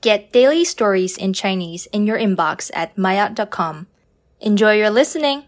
[0.00, 3.87] Get daily stories in Chinese in your inbox at maya.com.
[4.39, 5.43] Enjoy your listening!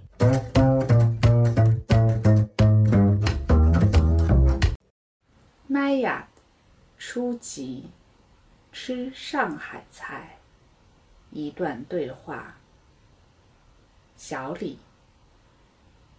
[5.68, 6.28] 麦雅
[6.98, 7.90] 初级
[8.72, 10.38] 吃上海菜，
[11.32, 12.58] 一段对话。
[14.16, 14.78] 小李，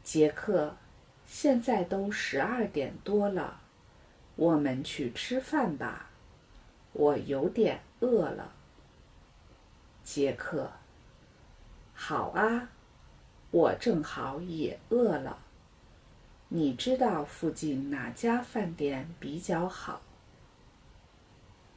[0.03, 0.77] 杰克，
[1.25, 3.61] 现在都十二点多了，
[4.35, 6.11] 我们去吃饭吧。
[6.93, 8.53] 我有点 饿了。
[10.03, 10.71] 杰克，
[11.95, 12.69] 好啊，
[13.51, 15.39] 我正好也饿了。
[16.49, 20.03] 你知道附近哪家饭店比较好？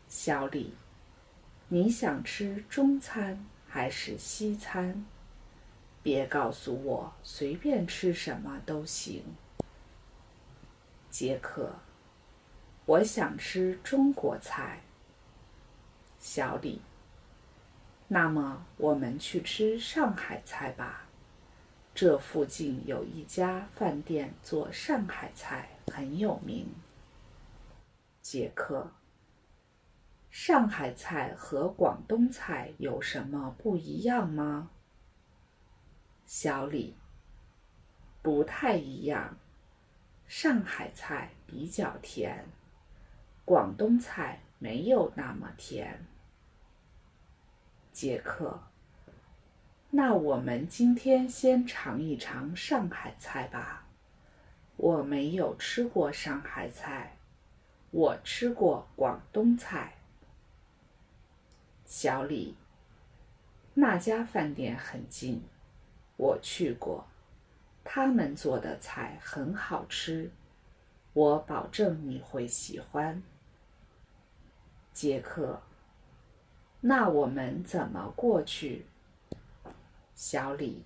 [0.10, 0.74] 小李，
[1.70, 5.06] 你想吃中餐还是西餐？
[6.04, 9.23] 别告诉我随便吃什么都行。
[11.09, 11.73] 杰克，
[12.86, 14.82] 我想吃中国菜。
[16.20, 16.82] 小李，
[18.08, 21.08] 那么我们去吃上海菜吧。
[21.94, 26.68] 这附近有一家饭店做上海菜很有名。
[28.22, 28.92] 杰克，
[30.30, 34.70] 上海菜和广东菜有什么不一样吗？
[36.26, 36.96] 小李，
[38.22, 39.38] 不太一样。
[40.28, 42.46] 上海菜比较甜，
[43.46, 46.05] 广东菜没有那么甜。
[47.91, 48.59] 杰克，
[49.89, 53.85] 那我们今天先尝一尝上海菜吧。
[54.75, 57.17] 我没有吃过上海菜，
[57.89, 59.95] 我吃过广东菜。
[61.85, 62.55] 小李，
[63.73, 65.41] 那家饭店很近，
[66.17, 67.08] 我去过，
[67.83, 70.30] 他们做的菜很好吃，
[71.13, 73.23] 我保证你会喜欢。
[74.98, 75.62] 杰克。
[76.81, 78.88] 那我们怎么过去？
[80.16, 80.84] 小李，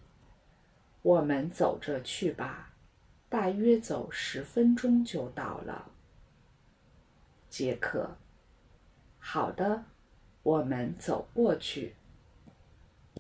[1.02, 2.74] 我们走着去吧，
[3.30, 5.90] 大约走十分钟就到了。
[7.48, 8.18] 杰克，
[9.18, 9.86] 好的，
[10.44, 11.96] 我们走过去。